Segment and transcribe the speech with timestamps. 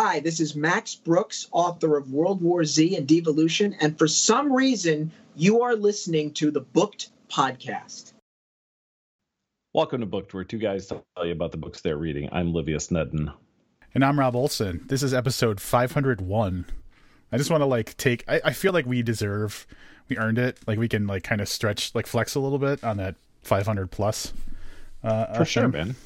[0.00, 4.52] Hi, this is Max Brooks, author of World War Z and Devolution, and for some
[4.52, 8.12] reason, you are listening to the Booked Podcast.
[9.74, 12.28] Welcome to Booked, where two guys tell you about the books they're reading.
[12.30, 13.34] I'm Livius Nedin.
[13.92, 14.84] And I'm Rob Olson.
[14.86, 16.64] This is episode 501.
[17.32, 19.66] I just want to like take, I, I feel like we deserve,
[20.08, 20.60] we earned it.
[20.68, 23.90] Like we can like kind of stretch, like flex a little bit on that 500
[23.90, 24.32] plus.
[25.02, 25.96] Uh, For sure, man.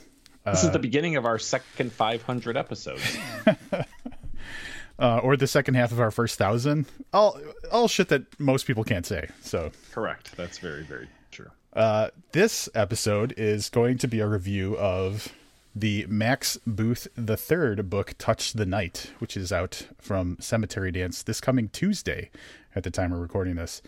[0.45, 3.18] This uh, is the beginning of our second 500 episodes.
[4.98, 6.86] uh, or the second half of our first thousand.
[7.12, 7.39] All
[7.71, 9.29] all shit that most people can't say.
[9.43, 10.36] So correct.
[10.36, 11.50] That's very very true.
[11.72, 15.32] Uh, this episode is going to be a review of
[15.75, 21.22] the Max Booth the third book, Touch the Night, which is out from Cemetery Dance
[21.22, 22.30] this coming Tuesday.
[22.74, 23.82] At the time we're recording this,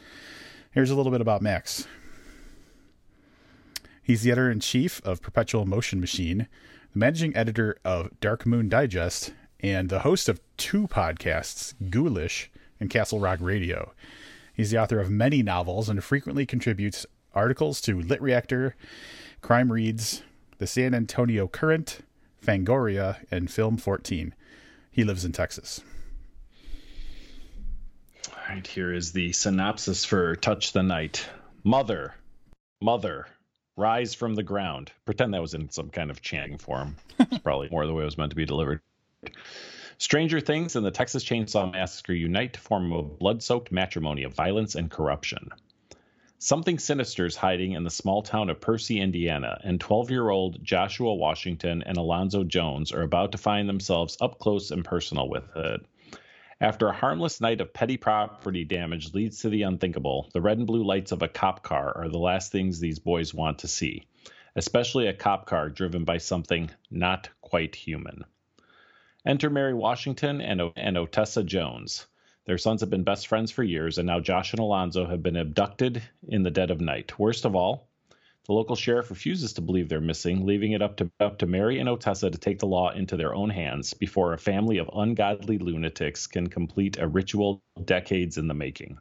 [0.73, 1.87] here's a little bit about Max.
[4.05, 6.47] He's the editor in chief of Perpetual Motion Machine,
[6.93, 12.91] the managing editor of Dark Moon Digest, and the host of two podcasts, Ghoulish and
[12.91, 13.95] Castle Rock Radio.
[14.53, 18.77] He's the author of many novels and frequently contributes articles to Lit Reactor,
[19.41, 20.23] Crime Reads,
[20.59, 22.01] the San Antonio Current,
[22.45, 24.35] Fangoria, and Film 14.
[24.91, 25.81] He lives in Texas.
[28.29, 31.27] All right, here is the synopsis for Touch the Night.
[31.65, 32.15] Mother,
[32.83, 33.27] mother,
[33.77, 34.93] rise from the ground.
[35.05, 36.97] Pretend that was in some kind of chanting form.
[37.19, 38.81] It's probably more the way it was meant to be delivered.
[39.99, 44.35] Stranger Things and the Texas Chainsaw Massacre unite to form a blood soaked matrimony of
[44.35, 45.51] violence and corruption.
[46.39, 50.63] Something sinister is hiding in the small town of Percy, Indiana, and 12 year old
[50.63, 55.45] Joshua Washington and Alonzo Jones are about to find themselves up close and personal with
[55.57, 55.87] it.
[56.61, 60.67] After a harmless night of petty property damage leads to the unthinkable, the red and
[60.67, 64.05] blue lights of a cop car are the last things these boys want to see,
[64.55, 68.25] especially a cop car driven by something not quite human.
[69.27, 72.07] Enter Mary Washington and, o- and Otessa Jones.
[72.45, 75.37] Their sons have been best friends for years, and now Josh and Alonzo have been
[75.37, 77.19] abducted in the dead of night.
[77.19, 77.89] Worst of all,
[78.47, 81.79] the local sheriff refuses to believe they're missing, leaving it up to, up to Mary
[81.79, 85.59] and Otessa to take the law into their own hands before a family of ungodly
[85.59, 88.99] lunatics can complete a ritual decades in the making.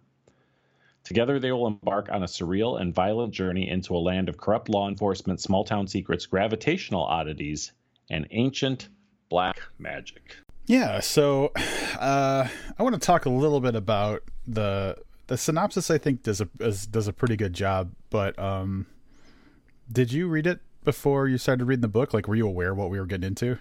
[1.04, 4.70] Together, they will embark on a surreal and violent journey into a land of corrupt
[4.70, 7.74] law enforcement, small town secrets, gravitational oddities,
[8.10, 8.88] and ancient
[9.28, 10.38] black magic.
[10.66, 11.52] Yeah, so
[12.00, 12.48] uh,
[12.80, 14.96] I want to talk a little bit about the
[15.28, 15.92] the synopsis.
[15.92, 18.86] I think does a does a pretty good job, but um,
[19.92, 22.14] did you read it before you started reading the book?
[22.14, 23.58] Like, were you aware what we were getting into?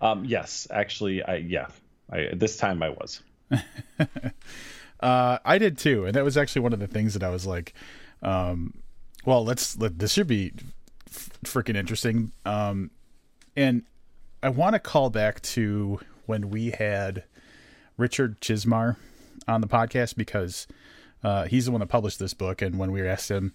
[0.00, 1.68] Um, yes, actually, I yeah,
[2.10, 3.22] I, this time I was.
[5.00, 7.46] uh, I did too, and that was actually one of the things that I was
[7.46, 7.74] like,
[8.22, 8.74] um,
[9.24, 10.52] well, let's let this should be
[11.08, 12.32] f- freaking interesting.
[12.44, 12.90] Um,
[13.56, 13.84] and
[14.42, 17.24] I want to call back to when we had
[17.96, 18.96] Richard Chizmar
[19.48, 20.66] on the podcast because
[21.26, 23.52] uh, he's the one that published this book, and when we asked him,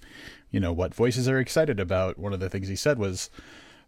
[0.50, 3.30] you know, what voices are excited about, one of the things he said was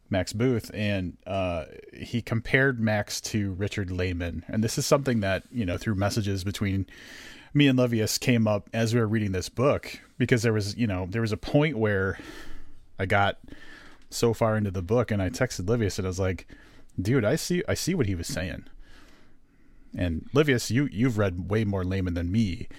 [0.09, 5.43] Max Booth, and uh, he compared Max to Richard Laymon, and this is something that
[5.51, 6.85] you know through messages between
[7.53, 10.87] me and Livius came up as we were reading this book because there was you
[10.87, 12.17] know there was a point where
[12.97, 13.37] I got
[14.09, 16.47] so far into the book and I texted Livius and I was like,
[16.97, 18.63] dude, I see I see what he was saying.
[19.93, 22.69] And Livius, you you've read way more Laymon than me.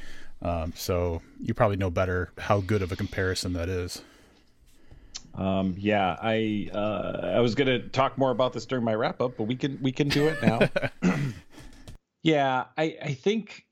[0.45, 4.03] Um, so you probably know better how good of a comparison that is.
[5.35, 9.37] Um, yeah, I uh, I was gonna talk more about this during my wrap up,
[9.37, 10.69] but we can we can do it now.
[12.23, 13.65] yeah, I I think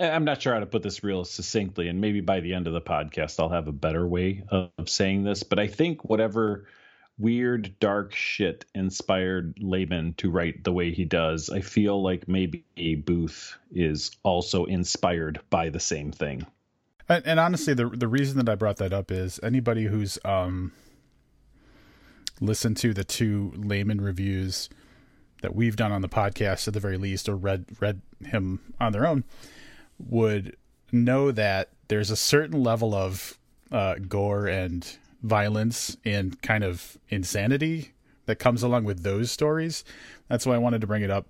[0.00, 2.72] I'm not sure how to put this real succinctly, and maybe by the end of
[2.72, 5.42] the podcast I'll have a better way of, of saying this.
[5.42, 6.66] But I think whatever
[7.18, 11.50] weird, dark shit inspired Laymon to write the way he does.
[11.50, 12.64] I feel like maybe
[13.04, 16.46] Booth is also inspired by the same thing.
[17.08, 20.72] And, and, honestly, the the reason that I brought that up is anybody who's um,
[22.40, 24.68] listened to the two Laymon reviews
[25.42, 28.92] that we've done on the podcast, at the very least, or read read him on
[28.92, 29.24] their own,
[29.98, 30.56] would
[30.92, 33.38] know that there's a certain level of
[33.70, 37.92] uh, gore and violence and kind of insanity
[38.26, 39.84] that comes along with those stories.
[40.28, 41.26] That's why I wanted to bring it up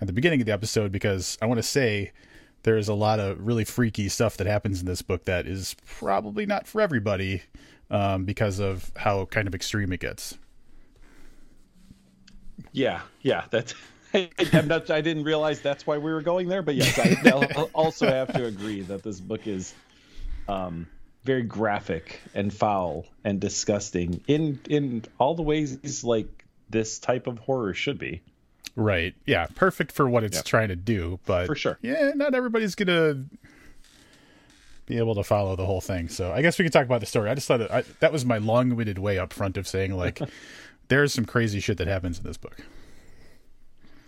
[0.00, 2.12] at the beginning of the episode because I want to say
[2.62, 6.46] there's a lot of really freaky stuff that happens in this book that is probably
[6.46, 7.42] not for everybody
[7.90, 10.38] um, because of how kind of extreme it gets.
[12.72, 13.74] Yeah, yeah, that's.
[14.52, 18.06] I'm not, I didn't realize that's why we were going there, but yes, I also
[18.06, 19.74] have to agree that this book is
[20.48, 20.86] um,
[21.26, 27.38] very graphic and foul and disgusting in in all the ways like this type of
[27.38, 28.22] horror should be.
[28.74, 29.14] Right.
[29.26, 29.46] Yeah.
[29.54, 30.44] Perfect for what it's Yep.
[30.44, 31.78] trying to do, but For sure.
[31.82, 33.24] yeah, not everybody's gonna
[34.86, 36.08] be able to follow the whole thing.
[36.08, 37.28] So I guess we could talk about the story.
[37.28, 40.20] I just thought that, I, that was my long-winded way up front of saying like
[40.88, 42.56] there's some crazy shit that happens in this book.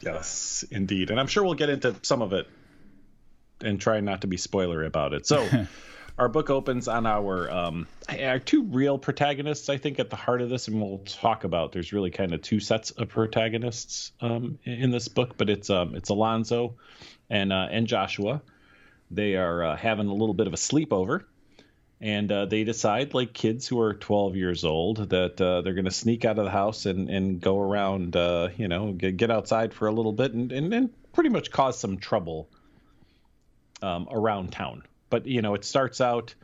[0.00, 1.11] Yes, indeed.
[1.11, 2.47] And I'm sure we'll get into some of it
[3.61, 5.26] and try not to be spoilery about it.
[5.26, 5.49] So,
[6.19, 10.43] our book opens on our um, our two real protagonists, I think, at the heart
[10.43, 11.73] of this, and we'll talk about.
[11.73, 15.94] There's really kind of two sets of protagonists um, in this book, but it's um,
[15.94, 16.75] it's Alonzo
[17.31, 18.43] and uh, and Joshua.
[19.11, 21.25] They are uh, having a little bit of a sleepover,
[22.00, 25.85] and uh, they decide, like kids who are 12 years old, that uh, they're going
[25.87, 29.31] to sneak out of the house and, and go around, uh, you know, get, get
[29.31, 32.49] outside for a little bit and, and, and pretty much cause some trouble
[33.82, 34.82] um, around town.
[35.10, 36.34] But, you know, it starts out,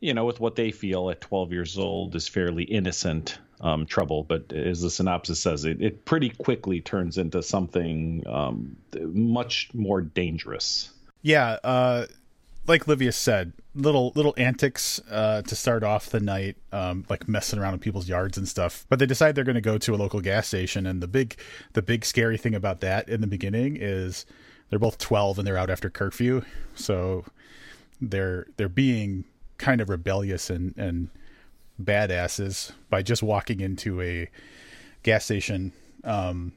[0.00, 4.22] you know, with what they feel at 12 years old is fairly innocent um, trouble.
[4.22, 10.00] But as the synopsis says, it, it pretty quickly turns into something um, much more
[10.00, 10.90] dangerous.
[11.22, 12.06] Yeah, uh,
[12.66, 17.58] like Livius said, little little antics uh, to start off the night, um, like messing
[17.58, 18.86] around in people's yards and stuff.
[18.88, 21.36] But they decide they're going to go to a local gas station, and the big
[21.72, 24.24] the big scary thing about that in the beginning is
[24.70, 26.42] they're both twelve and they're out after curfew,
[26.74, 27.24] so
[28.00, 29.24] they're they're being
[29.58, 31.08] kind of rebellious and and
[31.82, 34.28] badasses by just walking into a
[35.02, 35.72] gas station
[36.04, 36.52] um,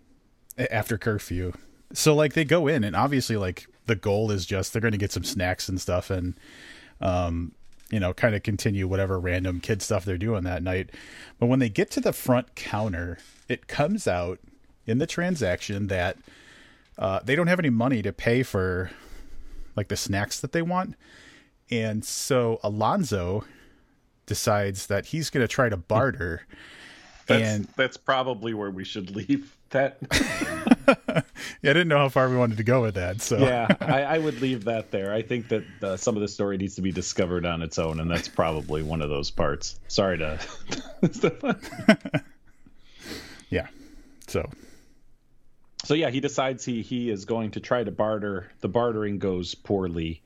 [0.72, 1.54] after curfew.
[1.94, 4.98] So like they go in and obviously like the goal is just they're going to
[4.98, 6.34] get some snacks and stuff and
[7.00, 7.54] um
[7.90, 10.90] you know kind of continue whatever random kid stuff they're doing that night.
[11.40, 13.18] But when they get to the front counter,
[13.48, 14.40] it comes out
[14.86, 16.18] in the transaction that
[16.98, 18.92] uh, they don't have any money to pay for
[19.76, 20.96] like the snacks that they want.
[21.70, 23.44] And so Alonzo
[24.26, 26.46] decides that he's going to try to barter.
[27.28, 29.98] That's, and that's probably where we should leave that.
[30.88, 33.22] yeah, I didn't know how far we wanted to go with that.
[33.22, 35.14] So yeah, I, I would leave that there.
[35.14, 38.00] I think that uh, some of the story needs to be discovered on its own,
[38.00, 39.78] and that's probably one of those parts.
[39.90, 40.40] Sorry to.
[43.50, 43.68] yeah.
[44.28, 44.50] So
[45.88, 48.52] so yeah, he decides he he is going to try to barter.
[48.60, 50.22] The bartering goes poorly,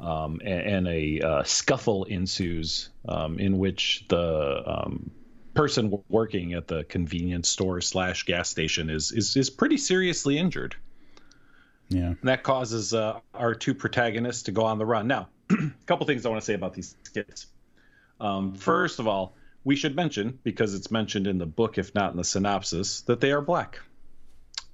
[0.00, 5.10] um, and, and a uh, scuffle ensues, um, in which the um,
[5.54, 10.76] person working at the convenience store slash gas station is is is pretty seriously injured.
[11.88, 12.06] yeah.
[12.06, 15.06] And that causes uh, our two protagonists to go on the run.
[15.06, 15.54] Now, a
[15.86, 17.46] couple things I want to say about these kids.
[18.20, 22.12] Um, first of all, we should mention, because it's mentioned in the book, if not
[22.12, 23.80] in the synopsis, that they are black.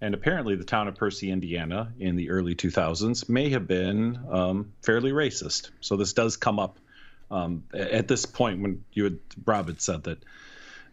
[0.01, 4.73] And apparently, the town of Percy, Indiana, in the early 2000s, may have been um,
[4.83, 5.71] fairly racist.
[5.81, 6.79] So this does come up
[7.31, 10.19] um, at this point when you had Rob had said that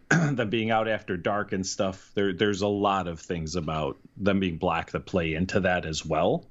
[0.35, 2.11] them being out after dark and stuff.
[2.13, 6.05] There, there's a lot of things about them being black that play into that as
[6.05, 6.45] well.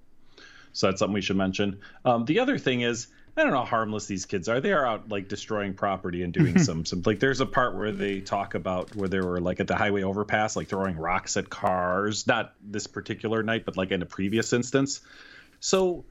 [0.72, 1.80] So that's something we should mention.
[2.04, 4.60] Um, the other thing is, I don't know how harmless these kids are.
[4.60, 7.18] They are out like destroying property and doing some some like.
[7.18, 10.54] There's a part where they talk about where they were like at the highway overpass,
[10.54, 12.26] like throwing rocks at cars.
[12.26, 15.00] Not this particular night, but like in a previous instance.
[15.60, 16.04] So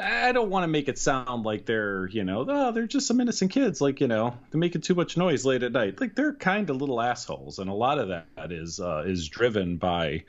[0.00, 3.20] I don't want to make it sound like they're, you know, oh, they're just some
[3.20, 3.80] innocent kids.
[3.80, 6.00] Like, you know, they're making too much noise late at night.
[6.00, 9.76] Like, they're kind of little assholes, and a lot of that is uh, is driven
[9.76, 10.24] by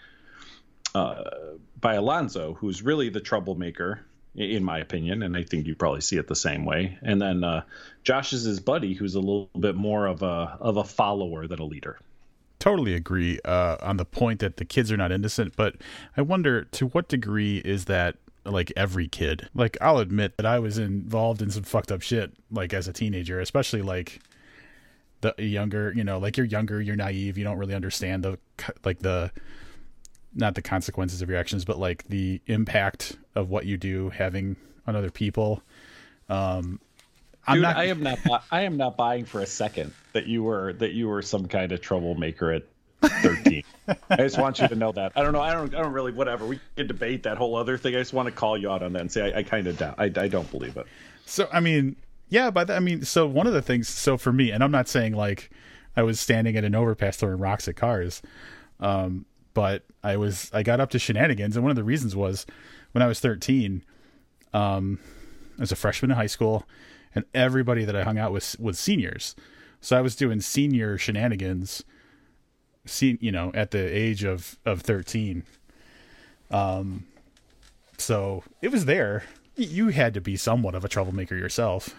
[0.96, 1.24] uh,
[1.80, 6.18] by Alonzo, who's really the troublemaker, in my opinion, and I think you probably see
[6.18, 6.98] it the same way.
[7.02, 7.64] And then uh,
[8.04, 11.60] Josh is his buddy, who's a little bit more of a of a follower than
[11.60, 12.00] a leader.
[12.60, 15.76] totally agree uh, on the point that the kids are not innocent, but
[16.16, 19.50] I wonder to what degree is that like every kid?
[19.54, 22.94] Like I'll admit that I was involved in some fucked up shit like as a
[22.94, 24.22] teenager, especially like
[25.22, 28.40] the younger, you know, like you're younger, you're naive, you don't really understand the
[28.84, 29.32] like the
[30.36, 34.56] not the consequences of your actions, but like the impact of what you do having
[34.88, 35.62] on other people.
[36.30, 36.80] Um
[37.46, 38.20] I'm Dude, not I am not.
[38.52, 41.74] I am not buying for a second that you were that you were some kind
[41.74, 42.64] of troublemaker at
[43.02, 43.64] 13.
[44.10, 45.12] I just want you to know that.
[45.16, 45.42] I don't know.
[45.42, 45.74] I don't.
[45.76, 46.14] I don't really.
[46.14, 46.46] Whatever.
[46.46, 47.96] We can debate that whole other thing.
[47.96, 49.78] I just want to call you out on that and say I, I kind of
[49.78, 49.96] doubt.
[49.98, 50.88] I, I don't believe it.
[51.26, 51.96] So I mean,
[52.30, 54.88] yeah, but I mean, so one of the things, so for me, and I'm not
[54.88, 55.50] saying like
[55.96, 58.22] I was standing at an overpass throwing rocks at cars,
[58.80, 62.46] um, but I was I got up to shenanigans, and one of the reasons was
[62.92, 63.84] when I was 13,
[64.54, 65.00] um,
[65.58, 66.66] I was a freshman in high school,
[67.16, 69.36] and everybody that I hung out with was seniors,
[69.82, 71.84] so I was doing senior shenanigans,
[72.86, 75.44] see, you know, at the age of of 13.
[76.52, 77.06] Um,
[77.98, 79.24] so it was there.
[79.56, 81.96] You had to be somewhat of a troublemaker yourself.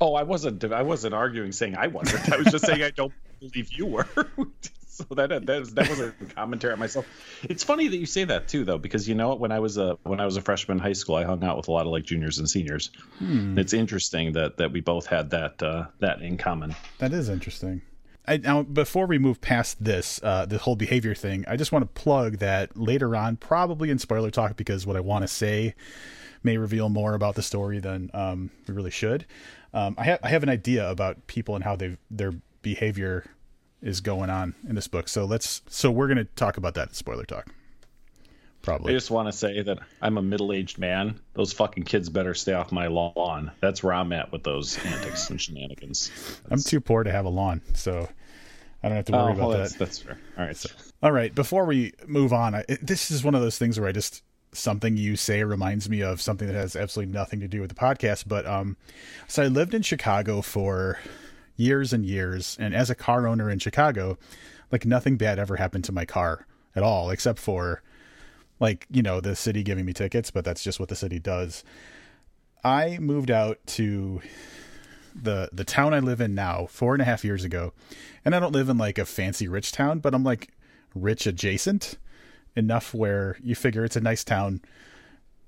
[0.00, 0.64] Oh, I wasn't.
[0.64, 2.32] I wasn't arguing saying I wasn't.
[2.32, 4.06] I was just saying I don't believe you were.
[5.08, 7.04] so that that was, that was a commentary on myself.
[7.42, 9.40] It's funny that you say that too, though, because you know what?
[9.40, 11.56] When I was a when I was a freshman in high school, I hung out
[11.56, 12.90] with a lot of like juniors and seniors.
[13.18, 13.58] Hmm.
[13.58, 16.76] It's interesting that that we both had that uh, that in common.
[16.98, 17.82] That is interesting.
[18.26, 21.82] I, now, before we move past this, uh, the whole behavior thing, I just want
[21.82, 25.74] to plug that later on, probably in spoiler talk, because what I want to say
[26.42, 29.26] may reveal more about the story than um, we really should.
[29.74, 32.32] Um, I have I have an idea about people and how they their
[32.62, 33.24] behavior
[33.84, 35.08] is going on in this book.
[35.08, 37.46] So let's so we're going to talk about that in spoiler talk.
[38.62, 38.94] Probably.
[38.94, 41.20] I just want to say that I'm a middle-aged man.
[41.34, 43.50] Those fucking kids better stay off my lawn.
[43.60, 46.10] That's where I'm at with those antics and shenanigans.
[46.48, 46.66] That's...
[46.66, 48.08] I'm too poor to have a lawn, so
[48.82, 49.78] I don't have to worry oh, about well, that's, that.
[49.80, 50.18] That's fair.
[50.38, 50.56] All right.
[50.56, 50.70] So.
[51.02, 51.34] All right.
[51.34, 54.22] Before we move on, I, this is one of those things where I just
[54.52, 57.76] something you say reminds me of something that has absolutely nothing to do with the
[57.76, 58.24] podcast.
[58.26, 58.78] But um,
[59.28, 60.98] so I lived in Chicago for
[61.56, 62.56] years and years.
[62.60, 64.18] And as a car owner in Chicago,
[64.72, 67.82] like nothing bad ever happened to my car at all, except for
[68.60, 71.64] like, you know, the city giving me tickets, but that's just what the city does.
[72.62, 74.22] I moved out to
[75.14, 77.72] the the town I live in now four and a half years ago.
[78.24, 80.48] And I don't live in like a fancy rich town, but I'm like
[80.94, 81.98] rich adjacent
[82.56, 84.62] enough where you figure it's a nice town.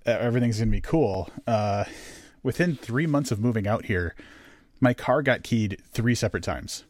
[0.05, 1.31] Everything's gonna be cool.
[1.47, 1.85] Uh,
[2.43, 4.15] within three months of moving out here,
[4.81, 6.85] my car got keyed three separate times.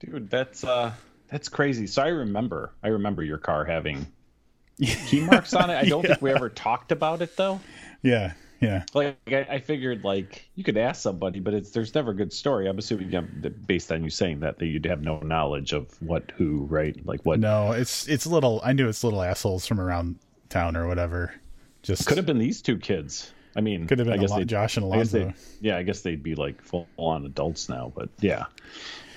[0.00, 0.92] Dude, that's uh
[1.28, 1.86] that's crazy.
[1.86, 4.06] So I remember I remember your car having
[4.80, 5.74] key marks on it.
[5.76, 6.10] I don't yeah.
[6.10, 7.60] think we ever talked about it though.
[8.02, 8.32] Yeah.
[8.60, 8.84] Yeah.
[8.92, 12.30] Like I, I, figured like you could ask somebody, but it's there's never a good
[12.30, 12.68] story.
[12.68, 15.90] I'm assuming you know, based on you saying that that you'd have no knowledge of
[16.02, 16.94] what who, right?
[17.06, 20.18] Like what No, it's it's little I knew it's little assholes from around
[20.50, 21.34] town or whatever.
[21.82, 23.32] Just could have been these two kids.
[23.56, 25.32] I mean, could have been I guess lot, Josh and Alonzo.
[25.60, 28.44] yeah, I guess they'd be like full on adults now, but yeah.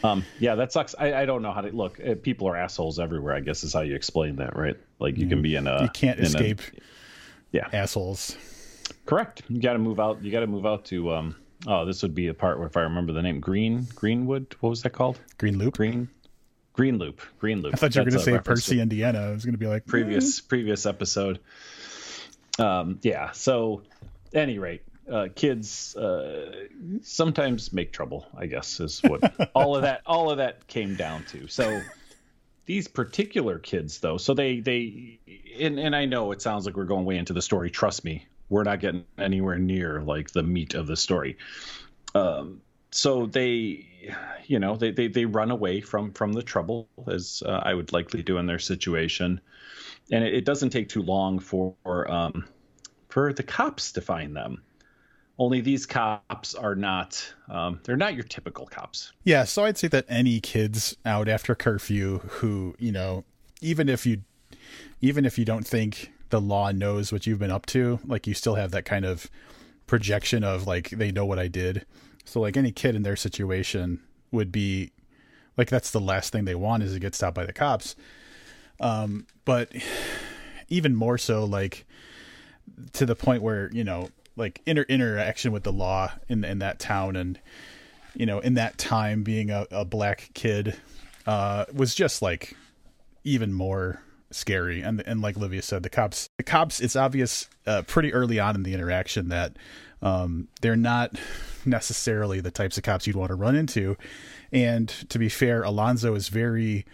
[0.03, 0.95] Um, yeah, that sucks.
[0.99, 1.99] I, I don't know how to look.
[1.99, 3.35] Uh, people are assholes everywhere.
[3.35, 4.77] I guess is how you explain that, right?
[4.99, 6.59] Like you can be in a you can't escape.
[6.59, 6.79] A,
[7.51, 8.35] yeah, assholes.
[9.05, 9.43] Correct.
[9.47, 10.21] You got to move out.
[10.23, 11.13] You got to move out to.
[11.13, 11.35] Um,
[11.67, 14.55] oh, this would be a part where if I remember the name, Green Greenwood.
[14.59, 15.19] What was that called?
[15.37, 15.75] Green Loop.
[15.75, 16.09] Green.
[16.73, 17.21] Green Loop.
[17.39, 17.75] Green Loop.
[17.75, 19.27] I thought you were going to say Percy, Indiana.
[19.27, 20.47] I was going to be like previous mm.
[20.49, 21.39] previous episode.
[22.59, 23.31] Um, yeah.
[23.31, 23.83] So,
[24.33, 26.67] any rate, uh, kids uh,
[27.01, 28.27] sometimes make trouble.
[28.35, 31.47] I guess is what all of that all of that came down to.
[31.47, 31.81] So
[32.65, 35.19] these particular kids, though, so they they
[35.59, 37.69] and, and I know it sounds like we're going way into the story.
[37.69, 41.37] Trust me, we're not getting anywhere near like the meat of the story.
[42.15, 42.61] Um,
[42.93, 43.87] so they
[44.45, 47.91] you know they, they they run away from from the trouble as uh, i would
[47.91, 49.41] likely do in their situation
[50.11, 51.75] and it, it doesn't take too long for
[52.11, 52.45] um,
[53.13, 54.63] for the cops to find them.
[55.37, 59.11] Only these cops are not um, they're not your typical cops.
[59.23, 63.23] Yeah so i'd say that any kids out after curfew who you know
[63.61, 64.23] even if you
[64.99, 68.33] even if you don't think the law knows what you've been up to like you
[68.33, 69.29] still have that kind of
[69.85, 71.85] projection of like they know what i did.
[72.25, 74.01] So like any kid in their situation
[74.31, 74.91] would be
[75.55, 77.95] like that's the last thing they want is to get stopped by the cops.
[78.79, 79.71] Um but
[80.67, 81.85] even more so like
[82.93, 86.79] to the point where you know like inter- interaction with the law in in that
[86.79, 87.39] town and
[88.15, 90.75] you know in that time being a, a black kid
[91.27, 92.55] uh was just like
[93.23, 94.01] even more
[94.31, 94.81] scary.
[94.81, 98.55] And and like Livius said the cops the cops it's obvious uh, pretty early on
[98.55, 99.55] in the interaction that
[100.01, 101.15] um they're not
[101.65, 103.95] necessarily the types of cops you'd want to run into.
[104.51, 106.85] And to be fair Alonzo is very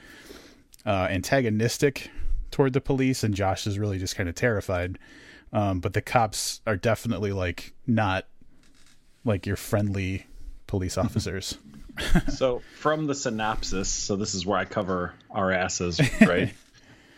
[0.86, 2.10] uh antagonistic
[2.52, 5.00] toward the police and Josh is really just kind of terrified
[5.54, 8.26] um, but the cops are definitely like not
[9.26, 10.26] like your friendly
[10.68, 11.58] police officers.
[12.30, 16.54] so from the synopsis, so this is where I cover our asses, right?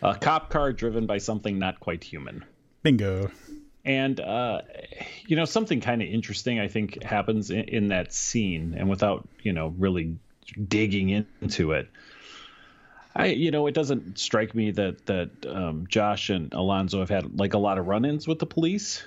[0.02, 2.44] a cop car driven by something not quite human.
[2.82, 3.32] Bingo.
[3.84, 4.62] And uh,
[5.26, 9.28] you know something kind of interesting I think happens in, in that scene, and without
[9.42, 10.18] you know really
[10.68, 11.90] digging into it,
[13.16, 17.38] I, you know, it doesn't strike me that that um, Josh and Alonzo have had
[17.38, 19.04] like a lot of run-ins with the police,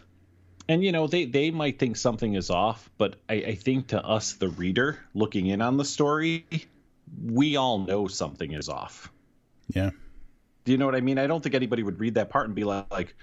[0.68, 4.04] and you know, they they might think something is off, but I, I think to
[4.04, 6.46] us, the reader looking in on the story,
[7.24, 9.10] we all know something is off.
[9.68, 9.90] Yeah.
[10.64, 11.18] Do you know what I mean?
[11.18, 13.14] I don't think anybody would read that part and be like, like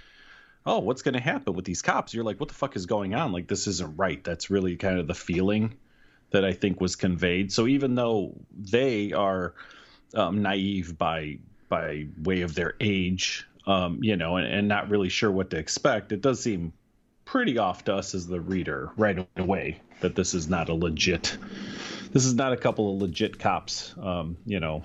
[0.66, 2.14] oh, what's going to happen with these cops?
[2.14, 3.32] You're like, what the fuck is going on?
[3.32, 4.24] Like, this isn't right.
[4.24, 5.74] That's really kind of the feeling
[6.32, 7.52] that I think was conveyed.
[7.52, 9.54] So even though they are
[10.16, 11.38] um, naive by
[11.70, 15.58] by way of their age, um, you know, and, and not really sure what to
[15.58, 16.12] expect.
[16.12, 16.74] It does seem
[17.24, 21.38] pretty off to us as the reader right away that this is not a legit
[22.12, 24.84] this is not a couple of legit cops, um, you know,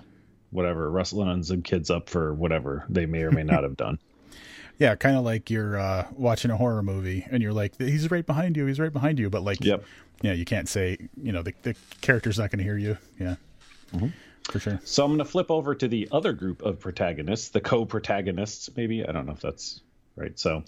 [0.50, 3.98] whatever, wrestling on some kids up for whatever they may or may not have done.
[4.78, 8.26] Yeah, kind of like you're uh, watching a horror movie and you're like, he's right
[8.26, 9.82] behind you, he's right behind you, but like, yep.
[10.20, 12.98] yeah, you can't say, you know, the, the character's not going to hear you.
[13.18, 13.36] Yeah.
[13.94, 14.08] Mm-hmm.
[14.50, 14.80] For sure.
[14.84, 19.04] So I'm going to flip over to the other group of protagonists, the co-protagonists, maybe.
[19.04, 19.80] I don't know if that's
[20.14, 20.38] right.
[20.38, 20.62] So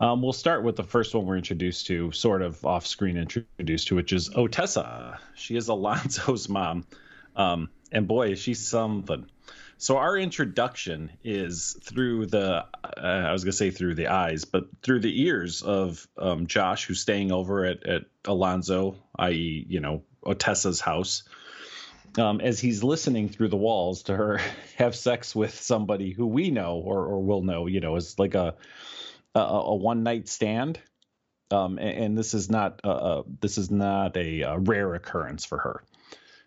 [0.00, 3.96] um, we'll start with the first one we're introduced to, sort of off-screen introduced to,
[3.96, 5.18] which is Otessa.
[5.34, 6.86] She is Alonzo's mom,
[7.34, 9.26] um, and boy, she's something.
[9.78, 14.68] So our introduction is through the uh, I was gonna say through the eyes, but
[14.82, 20.02] through the ears of um, Josh, who's staying over at at Alonzo, i.e., you know
[20.24, 21.24] Otessa's house.
[22.18, 24.40] Um, as he's listening through the walls to her
[24.76, 28.34] have sex with somebody who we know or, or will know, you know, is like
[28.34, 28.54] a
[29.34, 30.80] a, a one night stand.
[31.50, 35.58] Um, and, and, this is not uh, this is not a, a, rare occurrence for
[35.58, 35.84] her.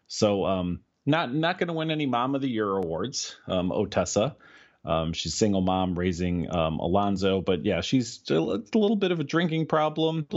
[0.08, 3.38] So um, not not going to win any Mom of the Year awards.
[3.48, 4.36] Um, Otessa,
[4.84, 9.22] um, she's single mom raising um, Alonzo, but yeah, she's a, a, little bit of
[9.22, 10.28] a drinking problem,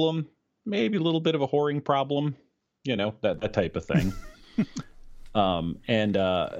[0.64, 2.36] maybe a little bit of a whoring problem,
[2.84, 4.12] you know that that type of thing.
[5.34, 6.50] um, and uh,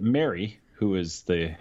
[0.00, 1.54] Mary, who is the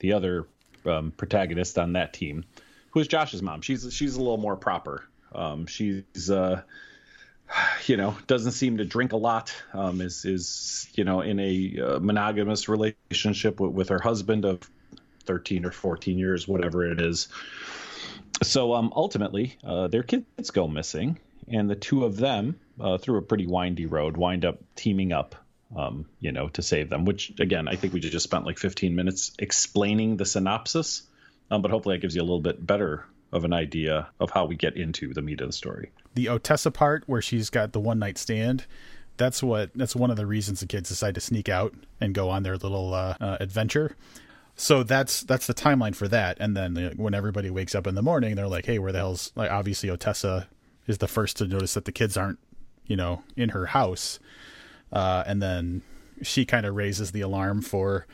[0.00, 0.46] the other
[0.86, 2.44] um, protagonist on that team,
[2.90, 3.60] who is Josh's mom.
[3.60, 5.04] She's she's a little more proper.
[5.34, 6.62] Um, she's uh,
[7.86, 9.54] you know doesn't seem to drink a lot.
[9.72, 14.68] Um, is is you know in a uh, monogamous relationship with, with her husband of
[15.24, 17.28] 13 or 14 years, whatever it is.
[18.42, 21.18] So um, ultimately, uh, their kids go missing,
[21.48, 25.34] and the two of them, uh, through a pretty windy road, wind up teaming up
[25.74, 27.04] um, you know, to save them.
[27.04, 31.02] Which again, I think we just spent like 15 minutes explaining the synopsis,
[31.50, 34.46] um, but hopefully that gives you a little bit better of an idea of how
[34.46, 35.90] we get into the meat of the story.
[36.14, 38.66] The Otessa part where she's got the one night stand.
[39.16, 39.70] That's what.
[39.74, 42.56] That's one of the reasons the kids decide to sneak out and go on their
[42.56, 43.96] little uh, uh, adventure.
[44.54, 46.36] So that's that's the timeline for that.
[46.40, 49.32] And then when everybody wakes up in the morning, they're like, "Hey, where the hell's
[49.34, 50.46] like?" Obviously, Otessa
[50.86, 52.38] is the first to notice that the kids aren't,
[52.86, 54.18] you know, in her house.
[54.92, 55.82] Uh, and then
[56.22, 58.06] she kind of raises the alarm for,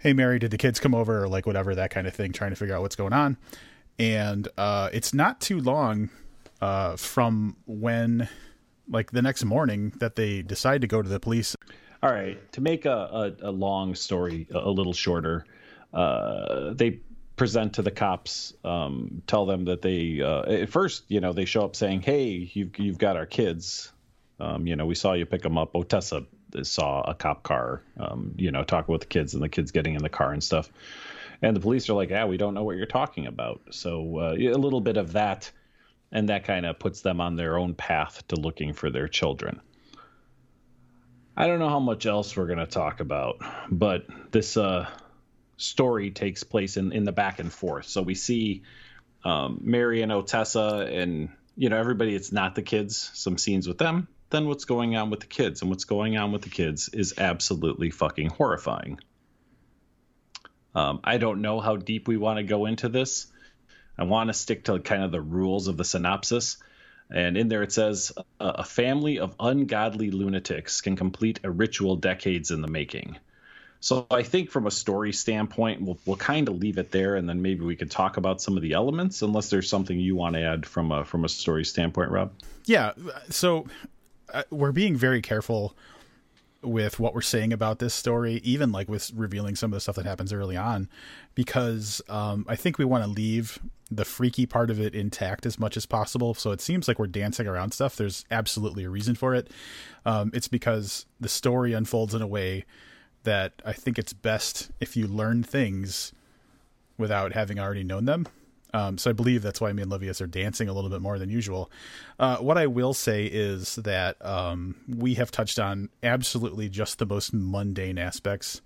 [0.00, 2.50] hey, Mary, did the kids come over or like whatever, that kind of thing, trying
[2.50, 3.36] to figure out what's going on.
[3.98, 6.10] And uh, it's not too long
[6.60, 8.28] uh, from when,
[8.88, 11.54] like the next morning, that they decide to go to the police.
[12.02, 12.52] All right.
[12.52, 15.46] To make a, a, a long story a, little shorter,
[15.92, 17.00] uh, they
[17.36, 21.46] present to the cops, um, tell them that they uh, at first, you know, they
[21.46, 23.90] show up saying, "Hey, you've you've got our kids.
[24.40, 25.74] Um, you know, we saw you pick them up.
[25.74, 26.26] Otessa
[26.62, 29.94] saw a cop car, um, you know, talking with the kids and the kids getting
[29.94, 30.70] in the car and stuff.
[31.42, 33.60] And the police are like, yeah, we don't know what you're talking about.
[33.70, 35.50] So uh, a little bit of that,
[36.12, 39.60] and that kind of puts them on their own path to looking for their children.
[41.36, 44.88] I don't know how much else we're going to talk about, but this uh,
[45.56, 47.86] story takes place in, in the back and forth.
[47.86, 48.62] So we see
[49.24, 53.78] um, Mary and Otessa and, you know, everybody, it's not the kids, some scenes with
[53.78, 55.62] them, then what's going on with the kids.
[55.62, 58.98] And what's going on with the kids is absolutely fucking horrifying.
[60.74, 63.26] Um, I don't know how deep we want to go into this.
[63.96, 66.56] I want to stick to kind of the rules of the synopsis.
[67.10, 72.50] And in there it says a family of ungodly lunatics can complete a ritual decades
[72.50, 73.18] in the making.
[73.78, 77.28] So I think from a story standpoint, we'll, we'll kind of leave it there, and
[77.28, 80.36] then maybe we could talk about some of the elements, unless there's something you want
[80.36, 82.32] to add from a from a story standpoint, Rob.
[82.64, 82.92] Yeah.
[83.28, 83.66] So
[84.50, 85.76] we're being very careful
[86.62, 89.96] with what we're saying about this story, even like with revealing some of the stuff
[89.96, 90.88] that happens early on,
[91.34, 93.58] because um, I think we want to leave
[93.90, 96.34] the freaky part of it intact as much as possible.
[96.34, 97.96] So it seems like we're dancing around stuff.
[97.96, 99.50] There's absolutely a reason for it.
[100.06, 102.64] Um, it's because the story unfolds in a way
[103.24, 106.12] that I think it's best if you learn things
[106.96, 108.26] without having already known them.
[108.74, 111.16] Um, so I believe that's why me and Livius are dancing a little bit more
[111.16, 111.70] than usual.
[112.18, 117.06] Uh, what I will say is that um, we have touched on absolutely just the
[117.06, 118.60] most mundane aspects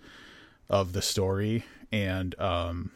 [0.70, 2.90] of the story, and um,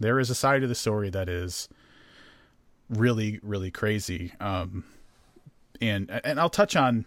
[0.00, 1.68] there is a side of the story that is
[2.88, 4.32] really, really crazy.
[4.40, 4.84] Um,
[5.80, 7.06] and and I'll touch on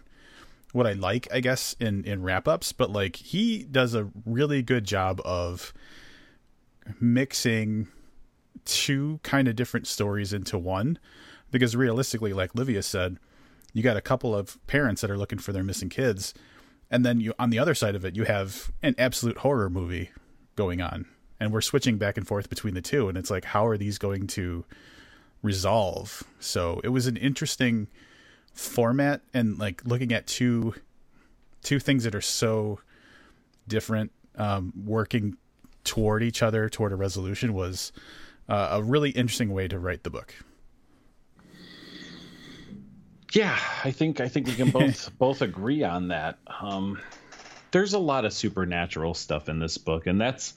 [0.72, 2.72] what I like, I guess, in in wrap ups.
[2.72, 5.74] But like he does a really good job of
[6.98, 7.88] mixing
[8.64, 10.98] two kind of different stories into one.
[11.50, 13.18] Because realistically like livius said
[13.72, 16.34] you got a couple of parents that are looking for their missing kids
[16.90, 20.10] and then you on the other side of it you have an absolute horror movie
[20.56, 21.06] going on.
[21.40, 23.98] And we're switching back and forth between the two and it's like how are these
[23.98, 24.64] going to
[25.42, 26.24] resolve?
[26.40, 27.88] So it was an interesting
[28.52, 30.74] format and like looking at two
[31.62, 32.80] two things that are so
[33.66, 35.36] different um, working
[35.84, 37.92] toward each other toward a resolution was
[38.48, 40.34] uh, a really interesting way to write the book.
[43.32, 46.38] Yeah, I think I think we can both both agree on that.
[46.60, 47.00] Um,
[47.72, 50.54] there's a lot of supernatural stuff in this book, and that's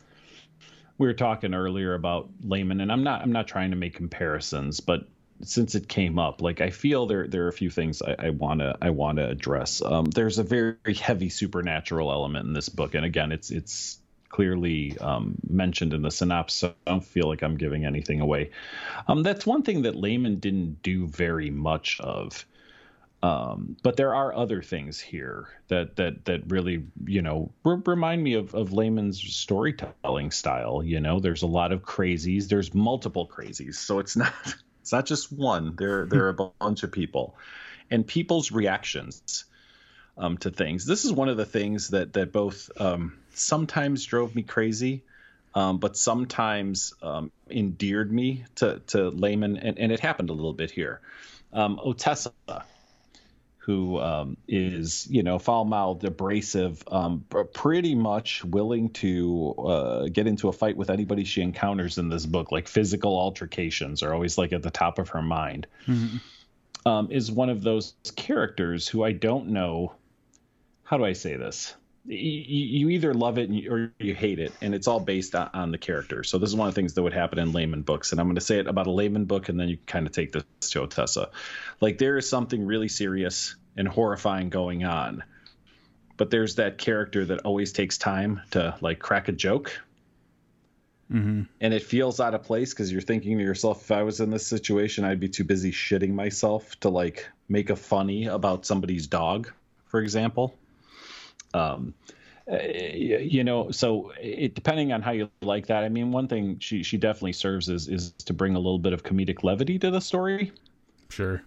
[0.97, 4.79] we were talking earlier about Laymon, and I'm not I'm not trying to make comparisons,
[4.79, 5.07] but
[5.41, 8.59] since it came up, like I feel there there are a few things I want
[8.59, 9.81] to I want to address.
[9.81, 13.99] Um, there's a very heavy supernatural element in this book, and again, it's it's
[14.37, 16.59] clearly um, mentioned in the synopsis.
[16.59, 18.51] So I don't feel like I'm giving anything away.
[19.07, 22.45] Um, that's one thing that Laymon didn't do very much of.
[23.23, 28.35] Um, but there are other things here that that that really you know remind me
[28.35, 30.83] of of Laymon's storytelling style.
[30.83, 32.47] You know, there's a lot of crazies.
[32.47, 34.33] There's multiple crazies, so it's not
[34.81, 35.75] it's not just one.
[35.77, 37.35] There there are a bunch of people,
[37.89, 39.45] and people's reactions
[40.17, 40.85] um, to things.
[40.85, 45.03] This is one of the things that that both um, sometimes drove me crazy.
[45.55, 50.53] Um, but sometimes um, endeared me to to Laymon, and, and it happened a little
[50.53, 51.01] bit here.
[51.51, 52.31] Um, Otessa,
[53.67, 60.25] who um, is, you know, foul mouthed, abrasive, um, pretty much willing to uh, get
[60.25, 62.51] into a fight with anybody she encounters in this book.
[62.51, 65.67] Like physical altercations are always like at the top of her mind.
[65.85, 66.17] Mm-hmm.
[66.87, 69.93] Um, is one of those characters who I don't know.
[70.87, 71.75] How do I say this?
[72.05, 75.77] You, either love it or you hate it, and it's all based on, on, the
[75.77, 76.23] character.
[76.23, 78.27] So this is one of the things that would happen in Laymon books, and I'm
[78.27, 80.45] going to say it about a Laymon book, and then you kind of take this
[80.69, 81.31] to Otessa.
[81.81, 85.25] Like there is something really serious and horrifying going on,
[86.15, 89.77] but there's that character that always takes time to like crack a joke,
[91.11, 91.41] mm-hmm.
[91.59, 94.29] and it feels out of place because you're thinking to yourself, if I was in
[94.29, 99.07] this situation, I'd be too busy shitting myself to like make a funny about somebody's
[99.07, 99.51] dog,
[99.87, 100.57] for example
[101.57, 101.93] um,
[102.49, 105.83] uh, you know, so it, depending on how you like that.
[105.83, 108.93] I mean, one thing she she definitely serves is is to bring a little bit
[108.93, 110.53] of comedic levity to the story.
[111.09, 111.41] Sure.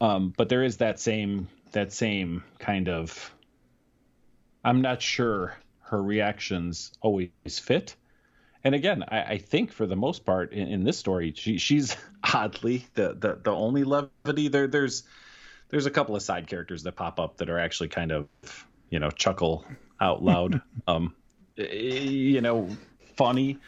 [0.00, 3.32] Um, but there is that same that same kind of.
[4.62, 7.96] I'm not sure her reactions always fit.
[8.64, 11.96] And again, I, I think for the most part in, in, this story, she she's
[12.34, 14.48] oddly the, the the only levity.
[14.48, 15.04] There there's
[15.68, 18.28] there's a couple of side characters that pop up that are actually kind of
[18.90, 19.64] you know chuckle
[20.00, 21.14] out loud um
[21.56, 22.68] you know
[23.16, 23.58] funny.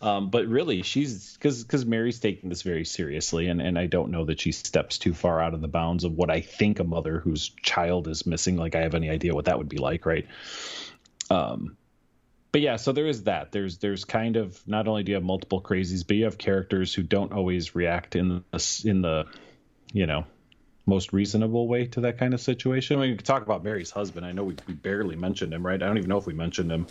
[0.00, 4.10] Um but really she's because because mary's taking this very seriously and and i don't
[4.10, 6.84] know that she steps too far out of the bounds of what i think a
[6.84, 10.04] mother whose child is missing like i have any idea what that would be like
[10.04, 10.26] right?
[11.30, 11.76] Um
[12.52, 13.52] but yeah so there is that.
[13.52, 16.94] There's there's kind of not only do you have multiple crazies but you have characters
[16.94, 19.26] who don't always react in the in the
[19.92, 20.24] you know
[20.86, 22.96] most reasonable way to that kind of situation.
[22.96, 24.24] I mean, we could talk about Mary's husband.
[24.24, 25.82] I know we, we barely mentioned him, right?
[25.82, 26.86] I don't even know if we mentioned him.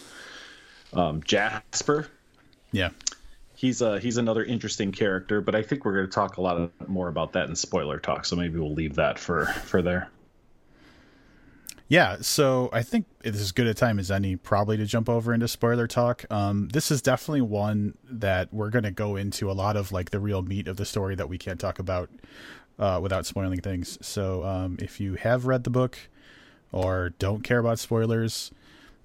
[0.93, 2.07] Um, Jasper.
[2.71, 2.89] Yeah.
[3.55, 6.71] He's a he's another interesting character, but I think we're going to talk a lot
[6.89, 8.25] more about that in spoiler talk.
[8.25, 10.09] So maybe we'll leave that for for there.
[11.87, 15.07] Yeah, so I think it is as good a time as any probably to jump
[15.07, 16.25] over into spoiler talk.
[16.31, 20.09] Um, this is definitely one that we're going to go into a lot of like
[20.09, 22.09] the real meat of the story that we can't talk about
[22.79, 23.97] uh, without spoiling things.
[24.01, 25.97] So um, if you have read the book
[26.71, 28.51] or don't care about spoilers,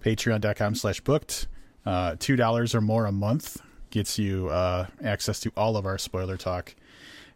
[0.03, 1.47] patreon.com slash booked.
[1.87, 6.37] Uh, $2 or more a month gets you uh, access to all of our spoiler
[6.37, 6.75] talk.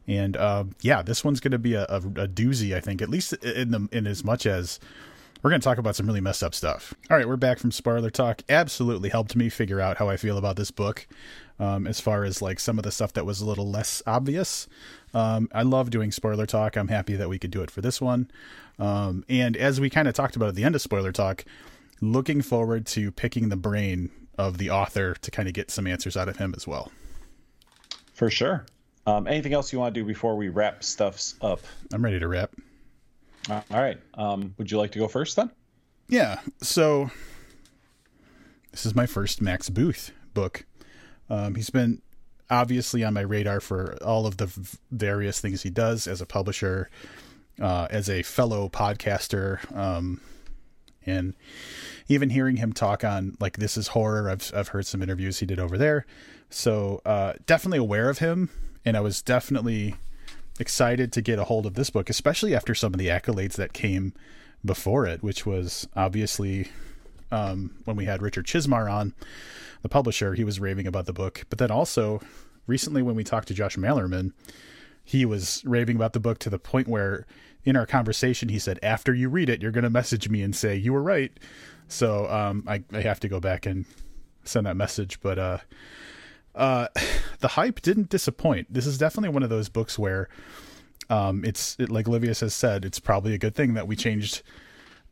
[0.06, 3.08] And uh, yeah, this one's going to be a, a, a, doozy, I think, at
[3.08, 4.78] least in the in as much as
[5.44, 6.94] we're going to talk about some really messed up stuff.
[7.10, 8.40] All right, we're back from spoiler talk.
[8.48, 11.06] Absolutely helped me figure out how I feel about this book,
[11.60, 14.66] um, as far as like some of the stuff that was a little less obvious.
[15.12, 16.76] Um, I love doing spoiler talk.
[16.76, 18.30] I'm happy that we could do it for this one.
[18.78, 21.44] Um, and as we kind of talked about at the end of spoiler talk,
[22.00, 26.16] looking forward to picking the brain of the author to kind of get some answers
[26.16, 26.90] out of him as well.
[28.14, 28.64] For sure.
[29.06, 31.60] Um, anything else you want to do before we wrap stuffs up?
[31.92, 32.50] I'm ready to wrap.
[33.50, 33.98] All right.
[34.14, 35.50] Um, would you like to go first then?
[36.08, 36.40] Yeah.
[36.62, 37.10] So
[38.70, 40.64] this is my first Max Booth book.
[41.30, 42.02] Um, he's been
[42.50, 44.50] obviously on my radar for all of the
[44.90, 46.90] various things he does as a publisher,
[47.60, 50.20] uh, as a fellow podcaster, um,
[51.06, 51.34] and
[52.08, 54.28] even hearing him talk on like this is horror.
[54.28, 56.06] I've I've heard some interviews he did over there,
[56.50, 58.50] so uh, definitely aware of him,
[58.84, 59.96] and I was definitely
[60.58, 63.72] excited to get a hold of this book, especially after some of the accolades that
[63.72, 64.12] came
[64.64, 66.68] before it, which was obviously
[67.30, 69.14] um, when we had Richard Chizmar on
[69.82, 71.44] the publisher, he was raving about the book.
[71.50, 72.20] But then also
[72.66, 74.32] recently, when we talked to Josh Malerman,
[75.04, 77.26] he was raving about the book to the point where
[77.64, 80.56] in our conversation he said after you read it you're going to message me and
[80.56, 81.38] say you were right
[81.88, 83.84] so um, I, I have to go back and
[84.44, 85.58] send that message but uh,
[86.54, 86.88] uh,
[87.44, 90.30] the hype didn't disappoint this is definitely one of those books where
[91.10, 94.40] um, it's it, like Livius has said it's probably a good thing that we changed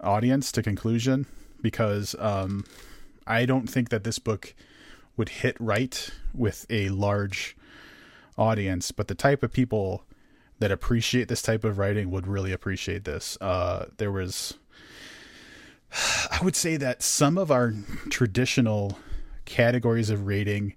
[0.00, 1.26] audience to conclusion
[1.60, 2.64] because um,
[3.26, 4.54] I don't think that this book
[5.14, 7.54] would hit right with a large
[8.38, 10.04] audience, but the type of people
[10.58, 13.36] that appreciate this type of writing would really appreciate this.
[13.42, 14.54] Uh, there was,
[16.30, 17.74] I would say that some of our
[18.08, 18.98] traditional
[19.44, 20.76] categories of rating,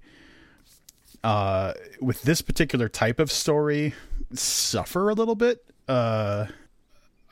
[1.26, 3.96] uh, with this particular type of story,
[4.32, 5.66] suffer a little bit.
[5.88, 6.46] Uh,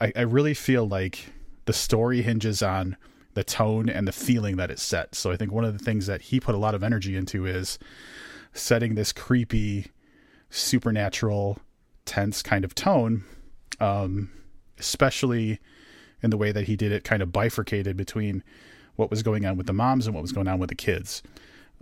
[0.02, 1.32] I, I really feel like
[1.66, 2.98] the story hinges on
[3.36, 5.20] the tone and the feeling that it sets.
[5.20, 7.46] So I think one of the things that he put a lot of energy into
[7.46, 7.78] is
[8.52, 9.92] setting this creepy,
[10.50, 11.60] supernatural,
[12.06, 13.24] tense kind of tone,
[13.80, 14.32] um,
[14.80, 15.60] especially
[16.24, 18.44] in the way that he did it, kind of bifurcated between
[18.96, 21.22] what was going on with the moms and what was going on with the kids.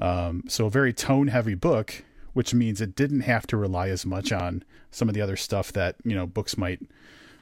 [0.02, 4.06] Um, so a very tone heavy book, which means it didn't have to rely as
[4.06, 6.82] much on some of the other stuff that you know books might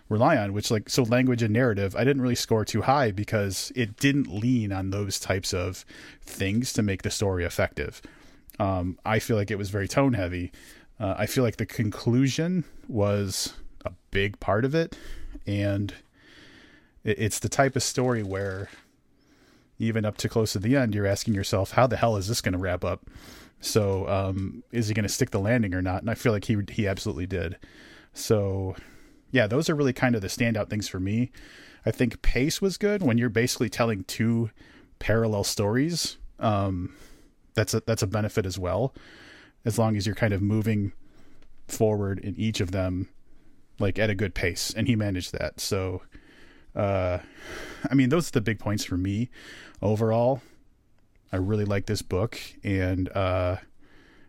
[0.09, 3.71] rely on, which like so language and narrative, I didn't really score too high because
[3.75, 5.85] it didn't lean on those types of
[6.21, 8.01] things to make the story effective.
[8.59, 10.51] Um, I feel like it was very tone heavy.
[10.99, 13.53] Uh, I feel like the conclusion was
[13.85, 14.97] a big part of it,
[15.47, 15.93] and
[17.05, 18.69] it's the type of story where
[19.79, 22.41] even up to close to the end, you're asking yourself, how the hell is this
[22.41, 23.09] going to wrap up?
[23.61, 26.01] So, um, is he going to stick the landing or not?
[26.01, 27.57] And I feel like he he absolutely did.
[28.13, 28.75] So,
[29.31, 31.31] yeah, those are really kind of the standout things for me.
[31.85, 34.51] I think pace was good when you're basically telling two
[34.99, 36.17] parallel stories.
[36.39, 36.95] Um,
[37.53, 38.93] that's a that's a benefit as well,
[39.65, 40.93] as long as you're kind of moving
[41.67, 43.09] forward in each of them,
[43.77, 44.73] like at a good pace.
[44.75, 45.59] And he managed that.
[45.59, 46.01] So,
[46.75, 47.19] uh,
[47.89, 49.29] I mean, those are the big points for me.
[49.81, 50.41] Overall,
[51.31, 53.57] I really like this book, and uh,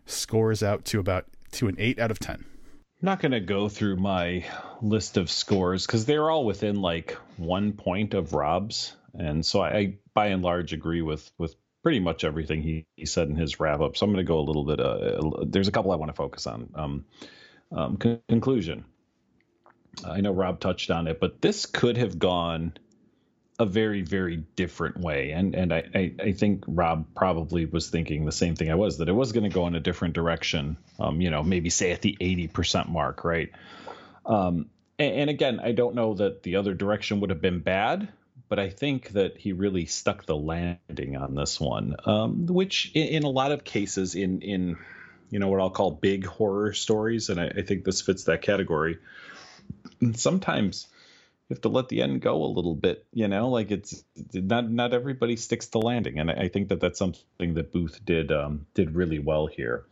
[0.05, 2.45] scores out to about to an eight out of ten.
[3.01, 4.45] I'm not going to go through my
[4.81, 9.97] list of scores because they're all within like one point of Rob's, and so I,
[10.13, 13.81] by and large, agree with with pretty much everything he, he said in his wrap
[13.81, 13.97] up.
[13.97, 14.79] So I'm going to go a little bit.
[14.79, 16.69] Uh, there's a couple I want to focus on.
[16.75, 17.05] Um,
[17.71, 18.85] um, con- conclusion.
[20.05, 22.73] I know Rob touched on it, but this could have gone
[23.61, 25.31] a very very different way.
[25.31, 28.97] And and I, I, I think rob probably was thinking the same thing i was
[28.97, 31.91] that it was going to go in a different direction um you know maybe say
[31.91, 33.51] at the 80% mark right?
[34.25, 38.09] Um and, and again i don't know that the other direction would have been bad
[38.49, 43.07] but i think that he really stuck the landing on this one um which in,
[43.07, 44.77] in a lot of cases in in
[45.29, 48.41] you know what i'll call big horror stories and i, I think this fits that
[48.41, 48.97] category
[50.01, 50.87] and sometimes
[51.51, 54.93] have to let the end go a little bit, you know, like it's not not
[54.93, 58.65] everybody sticks to landing, and I, I think that that's something that Booth did um,
[58.73, 59.85] did really well here.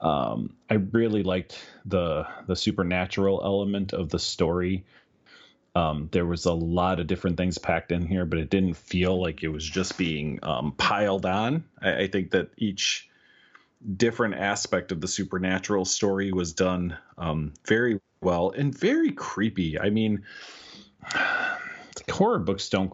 [0.00, 4.84] Um, I really liked the the supernatural element of the story.
[5.76, 9.20] Um, there was a lot of different things packed in here, but it didn't feel
[9.20, 11.64] like it was just being um, piled on.
[11.80, 13.08] I, I, think that each
[13.96, 19.78] different aspect of the supernatural story was done um, very well and very creepy.
[19.78, 20.24] I mean,
[22.10, 22.92] horror books don't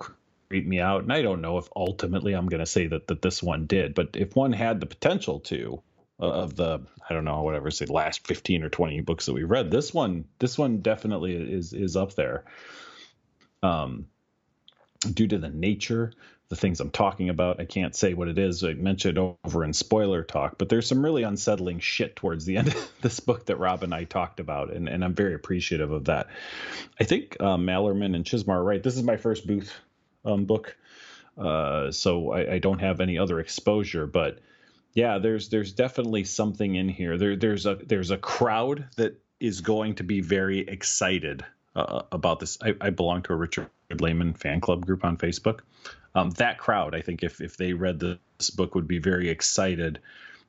[0.49, 3.23] creep me out, and I don't know if ultimately I'm going to say that that
[3.23, 5.83] this one did, but if one had the potential to,
[6.21, 9.45] uh, of the I don't know whatever say last 15 or 20 books that we
[9.45, 12.45] read, this one this one definitely is is up there.
[13.63, 14.07] Um,
[15.13, 16.13] due to the nature
[16.49, 17.61] the things I'm talking about.
[17.61, 18.63] I can't say what it is.
[18.63, 22.69] I mentioned over in spoiler talk, but there's some really unsettling shit towards the end
[22.69, 26.05] of this book that Rob and I talked about, and, and I'm very appreciative of
[26.05, 26.29] that.
[27.01, 28.83] I think uh, Malerman and Chizmar are right.
[28.83, 29.73] This is my first Booth
[30.25, 30.77] um, book,
[31.37, 34.41] uh, so I, I, don't have any other exposure, but
[34.95, 37.19] yeah, there's there's definitely something in here.
[37.19, 41.45] There there's a there's a crowd that is going to be very excited
[41.77, 42.57] uh, about this.
[42.63, 45.61] I, I belong to a Richard Laymon fan club group on Facebook
[46.17, 50.01] um, that crowd, I think, if if they read this book, would be very excited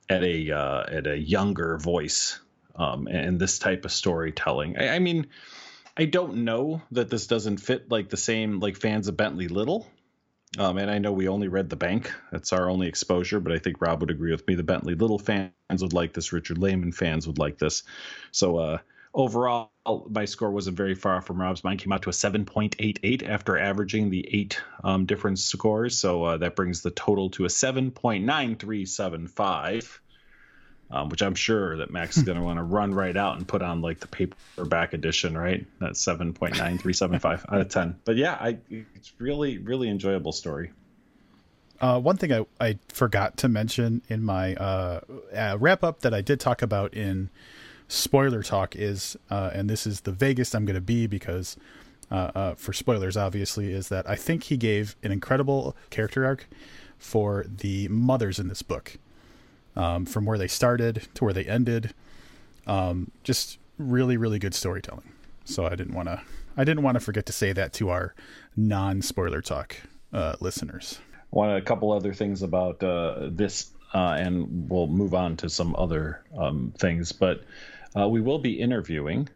[0.10, 2.40] at a uh, at a younger voice
[2.76, 4.78] um, and this type of storytelling.
[4.78, 5.28] I, I, mean,
[5.98, 9.88] I don't know that this doesn't fit like the same like fans of Bentley Little.
[10.58, 12.14] Um, and I know we only read The Bank.
[12.32, 14.56] That's our only exposure, but I think Rob would agree with me.
[14.56, 15.52] The Bentley Little fans
[15.82, 16.32] would like this.
[16.32, 17.84] Richard Laymon fans would like this.
[18.32, 18.78] So, uh,
[19.18, 19.72] overall,
[20.10, 21.64] my score wasn't very far from Rob's.
[21.64, 25.98] Mine came out to a 7.88 after averaging the eight um, different scores.
[25.98, 30.00] So uh, that brings the total to a 7.9375.
[30.90, 33.48] um, which I'm sure that Max is going to want to run right out and
[33.48, 35.66] put on like the paperback edition, right?
[35.80, 38.00] That's 7.9375 out of 10.
[38.06, 40.72] But yeah, I it's really really enjoyable story.
[41.80, 45.02] Uh, one thing I, I forgot to mention in my uh,
[45.36, 47.30] uh, wrap up that I did talk about in
[47.88, 51.58] spoiler talk is, uh, and this is the vaguest I'm going to be because
[52.12, 56.48] uh, uh, for spoilers, obviously, is that I think he gave an incredible character arc
[56.98, 58.98] for the mothers in this book,
[59.76, 61.94] um, from where they started to where they ended.
[62.66, 65.12] Um, just really, really good storytelling.
[65.46, 66.22] So I didn't want to,
[66.58, 68.14] I didn't want to forget to say that to our
[68.56, 69.78] non-spoiler talk
[70.40, 71.00] listeners.
[71.30, 75.76] One a couple other things about uh, this, uh, and we'll move on to some
[75.78, 77.12] other um, things.
[77.12, 77.44] But
[77.96, 79.30] uh, we will be interviewing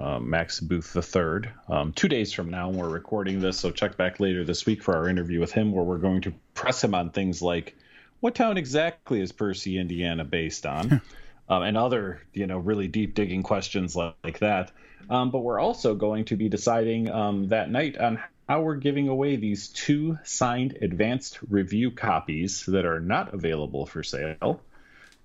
[0.00, 2.70] um, Max Booth III um, two days from now.
[2.70, 5.84] We're recording this, so check back later this week for our interview with him, where
[5.84, 7.76] we're going to press him on things like
[8.20, 11.00] what town exactly is Percy, Indiana, based on,
[11.48, 14.72] um, and other you know really deep digging questions like, like that.
[15.08, 19.08] Um, but we're also going to be deciding um, that night on how we're giving
[19.08, 24.60] away these two signed advanced review copies that are not available for sale.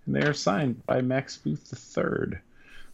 [0.06, 2.40] And they are signed by Max Booth III.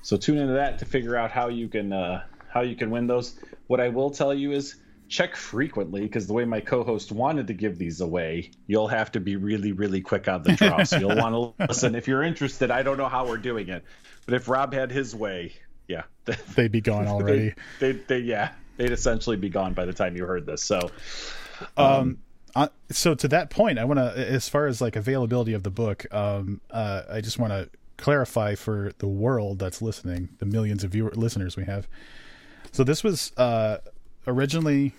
[0.08, 3.08] So tune into that to figure out how you can uh, how you can win
[3.08, 3.38] those.
[3.68, 4.76] What I will tell you is
[5.10, 9.20] check frequently because the way my co-host wanted to give these away, you'll have to
[9.20, 10.82] be really really quick on the draw.
[10.84, 12.72] so you'll want to listen if you're interested.
[12.72, 13.84] I don't know how we're doing it,
[14.26, 15.52] but if Rob had his way,
[15.90, 16.04] yeah,
[16.56, 17.54] they'd be gone already.
[17.82, 20.64] they, they, they, yeah, they'd essentially be gone by the time you heard this.
[20.64, 20.90] So,
[21.76, 22.18] um, um
[22.56, 25.70] uh, so to that point, I want to, as far as like availability of the
[25.70, 30.84] book, um, uh, I just want to clarify for the world that's listening, the millions
[30.84, 31.88] of viewer listeners we have.
[32.72, 33.78] So this was uh,
[34.26, 34.94] originally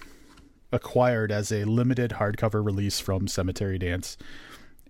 [0.73, 4.17] acquired as a limited hardcover release from Cemetery Dance,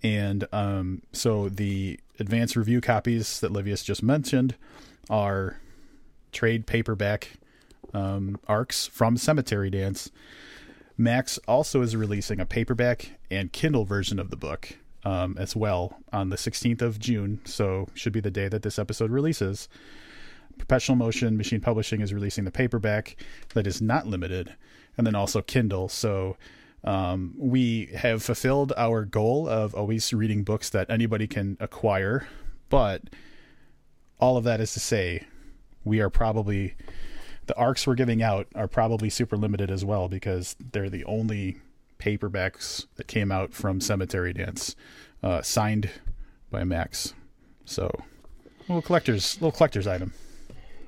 [0.03, 4.55] and um, so the advanced review copies that Livius just mentioned
[5.11, 5.61] are
[6.33, 7.33] trade paperback
[7.95, 10.11] um, arcs from Cemetery Dance.
[10.97, 15.99] Max also is releasing a paperback and Kindle version of the book um, as well
[16.13, 17.41] on the 16th of June.
[17.45, 19.69] So, should be the day that this episode releases.
[20.59, 23.17] Perpetual Motion Machine Publishing is releasing the paperback
[23.55, 24.55] that is not limited,
[24.97, 25.89] and then also Kindle.
[25.89, 26.37] So,
[26.85, 32.29] um, we have fulfilled our goal of always reading books that anybody can acquire,
[32.69, 33.03] but
[34.21, 35.27] all of that is to say,
[35.85, 36.75] we are probably
[37.47, 41.57] the arcs we're giving out are probably super limited as well because they're the only
[41.99, 44.77] paperbacks that came out from Cemetery Dance,
[45.23, 45.91] uh, signed
[46.51, 47.15] by Max.
[47.65, 47.91] So,
[48.69, 50.13] little collector's little collector's item.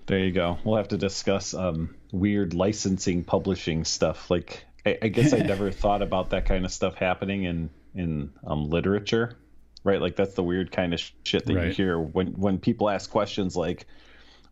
[0.06, 0.58] There you go.
[0.64, 4.30] We'll have to discuss um, weird licensing publishing stuff.
[4.30, 8.32] Like, I, I guess I never thought about that kind of stuff happening in in
[8.46, 9.36] um, literature,
[9.84, 10.00] right?
[10.00, 11.66] Like that's the weird kind of shit that right.
[11.66, 13.86] you hear when when people ask questions like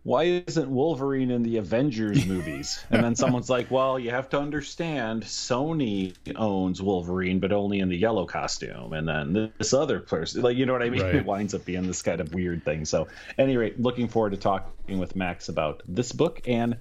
[0.08, 2.82] why isn't Wolverine in the Avengers movies?
[2.90, 7.90] and then someone's like, well, you have to understand Sony owns Wolverine, but only in
[7.90, 8.94] the yellow costume.
[8.94, 11.02] And then this other person, like, you know what I mean?
[11.02, 11.16] Right.
[11.16, 12.86] It winds up being this kind of weird thing.
[12.86, 16.78] So, anyway, looking forward to talking with Max about this book and.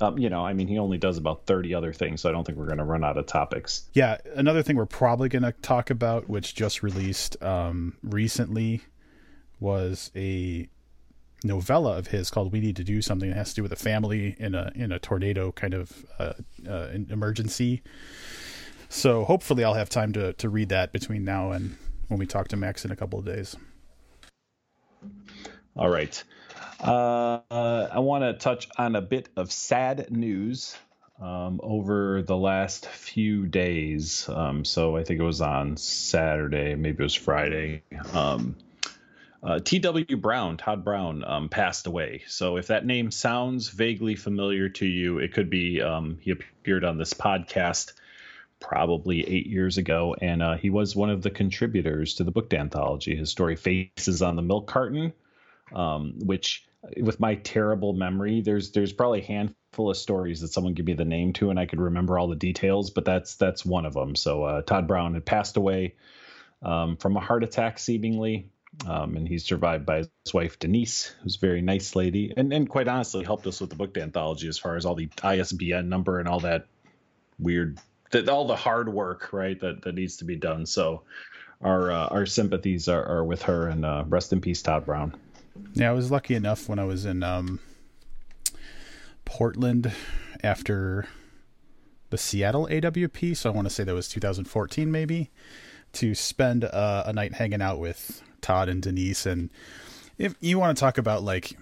[0.00, 2.44] Um, you know, I mean, he only does about 30 other things, so I don't
[2.44, 3.82] think we're going to run out of topics.
[3.94, 4.18] Yeah.
[4.36, 8.82] Another thing we're probably going to talk about, which just released um, recently,
[9.58, 10.68] was a
[11.44, 13.76] novella of his called "We Need to Do Something." It has to do with a
[13.76, 16.34] family in a in a tornado kind of uh,
[16.68, 17.82] uh, emergency.
[18.88, 21.76] So hopefully, I'll have time to to read that between now and
[22.08, 23.56] when we talk to Max in a couple of days.
[25.76, 26.22] All right.
[26.80, 30.76] Uh, I want to touch on a bit of sad news
[31.20, 34.28] um, over the last few days.
[34.28, 37.82] Um, so I think it was on Saturday, maybe it was Friday.
[38.12, 38.56] Um,
[39.42, 40.16] uh, T.W.
[40.16, 42.22] Brown, Todd Brown, um, passed away.
[42.26, 46.84] So if that name sounds vaguely familiar to you, it could be um, he appeared
[46.84, 47.92] on this podcast
[48.60, 52.52] probably eight years ago, and uh, he was one of the contributors to the book
[52.52, 53.14] anthology.
[53.14, 55.12] His story "Faces on the Milk Carton,"
[55.72, 56.66] um, which,
[57.00, 60.94] with my terrible memory, there's there's probably a handful of stories that someone give me
[60.94, 63.94] the name to, and I could remember all the details, but that's that's one of
[63.94, 64.16] them.
[64.16, 65.94] So uh, Todd Brown had passed away
[66.62, 68.50] um, from a heart attack, seemingly.
[68.86, 72.68] Um, and he's survived by his wife Denise, who's a very nice lady, and and
[72.68, 76.20] quite honestly helped us with the book anthology as far as all the ISBN number
[76.20, 76.66] and all that
[77.38, 77.78] weird,
[78.10, 80.66] that all the hard work right that that needs to be done.
[80.66, 81.02] So
[81.60, 85.14] our uh, our sympathies are, are with her, and uh, rest in peace, Todd Brown.
[85.74, 87.58] Yeah, I was lucky enough when I was in um,
[89.24, 89.92] Portland
[90.42, 91.06] after
[92.10, 95.30] the Seattle AWP, so I want to say that was 2014 maybe,
[95.94, 99.50] to spend uh, a night hanging out with Todd and Denise, and
[100.18, 101.56] if you want to talk about like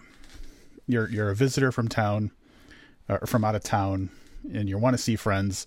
[0.86, 2.30] you're you're a visitor from town
[3.08, 4.10] or from out of town
[4.52, 5.66] and you want to see friends,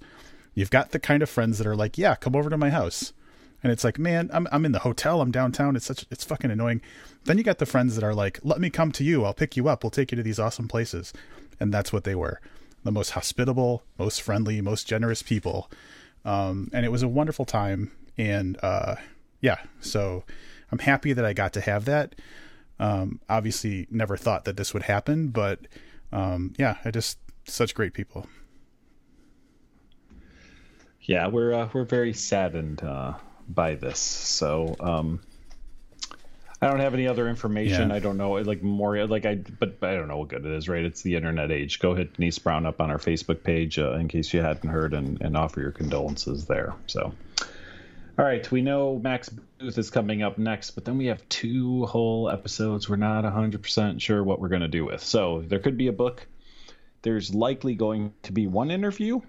[0.54, 3.14] you've got the kind of friends that are like, yeah, come over to my house.
[3.62, 5.76] And it's like, man, I'm I'm in the hotel, I'm downtown.
[5.76, 6.82] It's such it's fucking annoying.
[7.26, 9.26] Then you got the friends that are like, let me come to you.
[9.26, 9.84] I'll pick you up.
[9.84, 11.14] We'll take you to these awesome places.
[11.60, 12.40] And that's what they were.
[12.86, 15.70] The most hospitable, most friendly, most generous people.
[16.24, 17.92] Um, and it was a wonderful time.
[18.18, 18.96] And uh,
[19.42, 20.24] yeah, so
[20.72, 22.16] I'm happy that I got to have that.
[22.80, 25.60] Um, obviously, never thought that this would happen, but
[26.12, 28.28] um, yeah, I just such great people.
[31.02, 33.14] Yeah, we're uh, we're very saddened uh,
[33.48, 34.00] by this.
[34.00, 35.20] So um,
[36.62, 37.90] I don't have any other information.
[37.90, 37.96] Yeah.
[37.96, 40.68] I don't know, like more, like I, but I don't know what good it is,
[40.68, 40.84] right?
[40.84, 41.80] It's the internet age.
[41.80, 44.94] Go hit Denise Brown up on our Facebook page uh, in case you hadn't heard,
[44.94, 46.74] and, and offer your condolences there.
[46.88, 47.14] So,
[48.20, 51.86] all right, we know Max Booth is coming up next, but then we have two
[51.86, 52.90] whole episodes.
[52.90, 55.02] We're not 100% sure what we're going to do with.
[55.02, 56.28] So there could be a book.
[57.02, 59.22] There's likely going to be one interview.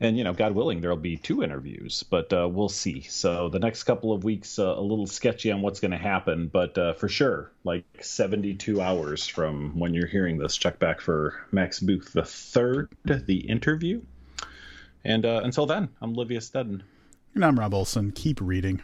[0.00, 3.00] And you know god willing there'll be two interviews but uh, we'll see.
[3.00, 6.46] So the next couple of weeks uh, a little sketchy on what's going to happen
[6.46, 11.34] but uh, for sure like 72 hours from when you're hearing this check back for
[11.50, 14.00] max booth the third the interview.
[15.04, 16.82] And uh, until then i'm Livius Nedin
[17.34, 18.10] And I'm Rob Olson.
[18.10, 18.82] Keep reading.